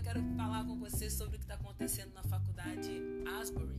[0.00, 2.90] eu quero falar com você sobre o que está acontecendo na faculdade
[3.38, 3.78] Asbury.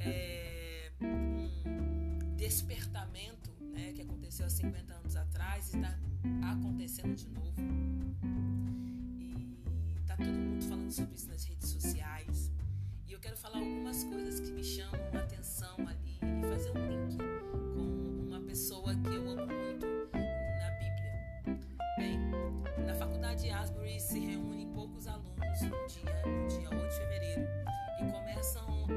[0.00, 5.96] É um despertamento né, que aconteceu há 50 anos atrás e está
[6.50, 7.54] acontecendo de novo.
[9.20, 12.50] E está todo mundo falando sobre isso nas redes sociais.
[13.06, 15.31] E eu quero falar algumas coisas que me chamam a atenção.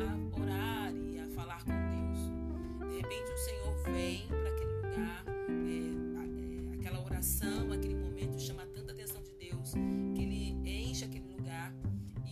[0.02, 2.90] A orar e a falar com Deus.
[2.90, 8.66] De repente o Senhor vem para aquele lugar, é, é, aquela oração, aquele momento chama
[8.68, 9.74] tanta atenção de Deus
[10.16, 11.74] que ele enche aquele lugar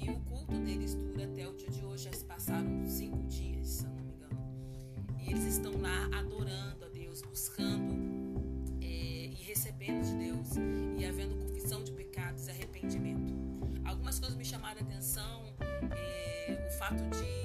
[0.02, 2.05] e o culto deles dura até o dia de hoje.
[2.05, 4.40] Já se passaram cinco dias, se eu não me engano.
[5.20, 7.93] E eles estão lá adorando a Deus, buscando
[8.82, 10.49] é, e recebendo de Deus
[10.98, 13.34] e havendo confissão de pecados e arrependimento.
[13.85, 15.54] Algumas coisas me chamaram a atenção.
[15.91, 17.43] É, fato de,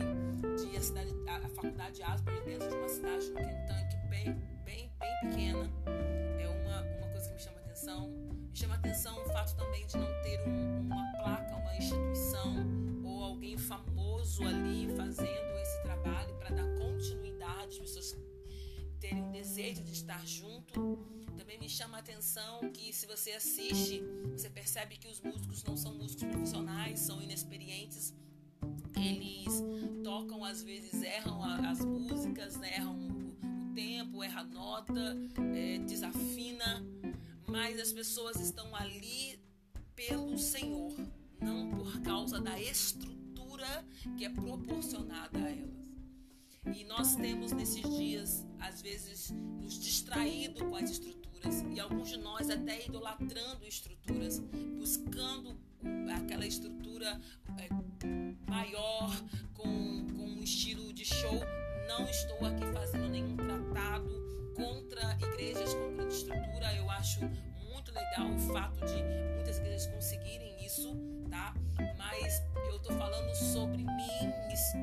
[0.89, 4.33] cidade, a, faculdade Asbury dentro de uma cidade no Kentucky bem,
[4.65, 5.71] bem, bem pequena
[6.41, 8.09] é uma, uma coisa que me chama atenção.
[8.09, 12.55] Me chama atenção o fato também de não ter um, uma placa, uma instituição
[13.05, 18.17] ou alguém famoso ali fazendo esse trabalho para dar continuidade, as pessoas
[18.99, 20.99] terem um desejo de estar junto.
[21.37, 24.03] Também me chama atenção que se você assiste,
[24.33, 25.98] você percebe que os músicos não são
[30.19, 32.77] tocam, às vezes erram as músicas, né?
[32.77, 35.17] erram o tempo, erram a nota,
[35.55, 36.85] é, desafina,
[37.47, 39.39] mas as pessoas estão ali
[39.95, 40.93] pelo Senhor,
[41.41, 43.85] não por causa da estrutura
[44.17, 45.79] que é proporcionada a elas.
[46.77, 52.19] E nós temos nesses dias, às vezes, nos distraído com as estruturas e alguns de
[52.19, 54.41] nós até idolatrando estruturas,
[54.77, 55.57] buscando
[56.17, 57.21] aquela estrutura
[57.57, 57.69] é,
[58.51, 59.11] maior,
[59.55, 59.78] com,
[61.15, 61.41] show.
[61.87, 66.75] Não estou aqui fazendo nenhum tratado contra igrejas com grande estrutura.
[66.75, 67.21] Eu acho
[67.71, 69.03] muito legal o fato de
[69.35, 70.95] muitas igrejas conseguirem isso,
[71.31, 71.55] tá?
[71.97, 73.89] Mas eu tô falando sobre mim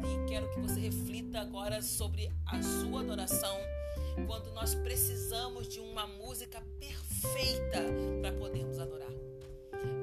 [0.03, 3.57] e quero que você reflita agora sobre a sua adoração.
[4.25, 7.81] Quando nós precisamos de uma música perfeita
[8.22, 9.12] para podermos adorar.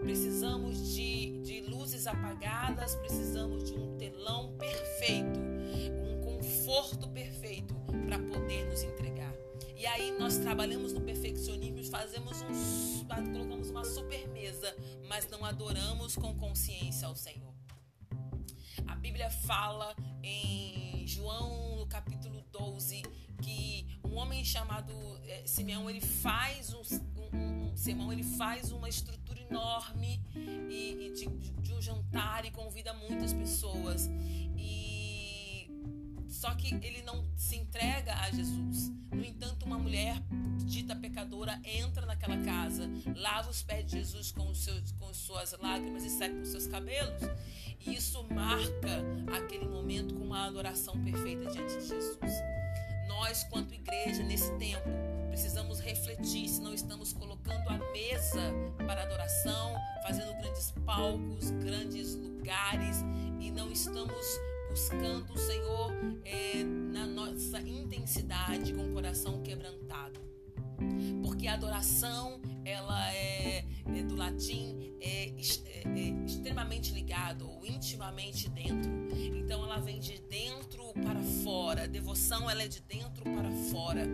[0.02, 5.31] Precisamos de, de luzes apagadas, precisamos de um telão perfeito,
[6.72, 7.74] conforto perfeito
[8.06, 9.30] para poder nos entregar.
[9.76, 14.74] E aí nós trabalhamos no perfeccionismo, fazemos um, colocamos uma super mesa,
[15.06, 17.52] mas não adoramos com consciência ao Senhor.
[18.86, 23.02] A Bíblia fala em João, no capítulo 12,
[23.42, 24.94] que um homem chamado
[25.26, 26.80] é, Simeão, ele faz um,
[27.20, 31.26] um, um, Simeão, ele faz uma estrutura enorme e, e de,
[31.60, 34.08] de, um jantar e convida muitas pessoas.
[36.42, 38.90] Só que ele não se entrega a Jesus.
[39.12, 40.20] No entanto, uma mulher
[40.64, 46.04] dita pecadora entra naquela casa, lava os pés de Jesus com, seus, com suas lágrimas
[46.04, 47.22] e seca os seus cabelos.
[47.78, 49.04] E isso marca
[49.36, 52.18] aquele momento com uma adoração perfeita diante de Jesus.
[53.06, 54.88] Nós, quanto igreja, nesse tempo,
[55.28, 58.52] precisamos refletir se não estamos colocando a mesa
[58.84, 62.96] para adoração, fazendo grandes palcos, grandes lugares
[63.38, 64.26] e não estamos
[64.72, 65.92] buscando o Senhor
[66.24, 70.18] é, na nossa intensidade, com o coração quebrantado.
[71.42, 78.48] Porque a adoração, ela é, é do latim, é, é, é extremamente ligado ou intimamente
[78.48, 78.88] dentro.
[79.12, 81.82] Então ela vem de dentro para fora.
[81.82, 84.06] A devoção ela é de dentro para fora.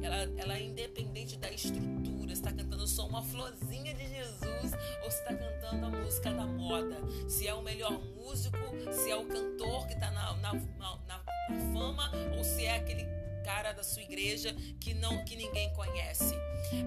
[0.00, 2.32] Ela, ela é independente da estrutura.
[2.32, 4.72] Está cantando só uma florzinha de Jesus
[5.02, 6.98] ou está cantando a música da moda.
[7.28, 8.58] Se é o melhor músico,
[8.92, 11.24] se é o cantor que está na, na, na, na
[11.72, 16.34] fama ou se é aquele cara da sua igreja que não que ninguém conhece.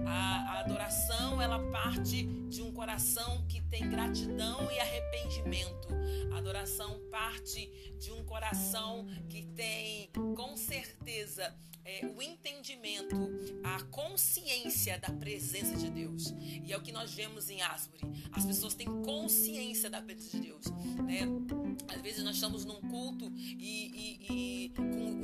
[0.06, 5.88] A, a, adoração ela parte de um coração que tem gratidão e arrependimento.
[6.34, 7.66] A adoração parte
[7.98, 11.50] de um coração que tem com certeza
[11.82, 13.16] é, o entendimento,
[13.64, 16.34] a consciência da presença de Deus.
[16.62, 18.02] E é o que nós vemos em Asbury.
[18.32, 20.66] As pessoas têm consciência da presença de Deus.
[21.06, 21.20] Né?
[21.88, 24.39] Às vezes nós estamos num culto e, e, e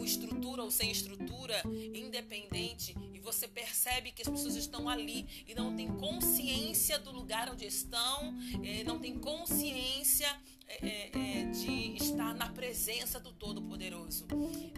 [0.06, 1.60] estrutura ou sem estrutura,
[1.94, 7.50] independente, e você percebe que as pessoas estão ali e não tem consciência do lugar
[7.50, 10.28] onde estão, eh, não tem consciência
[10.68, 14.26] é, é, é, de estar na presença do Todo-Poderoso.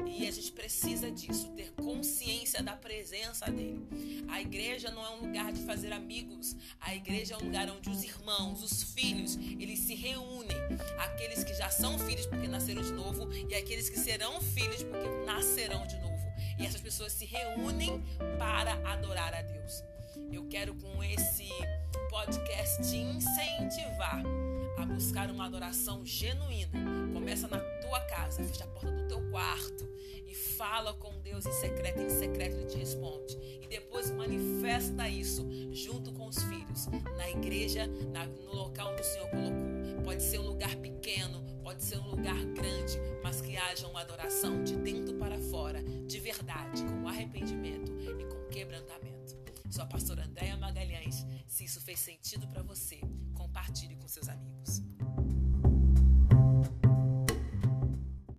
[0.06, 3.87] E a gente precisa disso, ter consciência da presença dele.
[4.28, 6.56] A igreja não é um lugar de fazer amigos.
[6.81, 10.56] A igreja é um lugar onde os irmãos, os filhos, eles se reúnem.
[10.99, 15.08] Aqueles que já são filhos porque nasceram de novo e aqueles que serão filhos porque
[15.25, 16.08] nascerão de novo.
[16.58, 18.02] E essas pessoas se reúnem
[18.38, 19.84] para adorar a Deus.
[20.32, 21.48] Eu quero com esse
[22.10, 24.22] podcast te incentivar
[24.78, 26.70] a buscar uma adoração genuína.
[27.12, 29.88] Começa na tua casa, fecha a porta do teu quarto
[30.26, 33.36] e fala com Deus em secreto, em secreto ele te responde.
[33.60, 36.86] E depois manifesta isso junto com os filhos,
[37.16, 40.02] na igreja, na, no local onde o Senhor colocou.
[40.04, 44.62] Pode ser um lugar pequeno, pode ser um lugar grande, mas que haja uma adoração
[44.64, 47.47] de dentro para fora, de verdade, com arrependimento.
[49.70, 51.26] Sou a pastora Andréa Magalhães.
[51.46, 53.00] Se isso fez sentido para você,
[53.34, 54.82] compartilhe com seus amigos.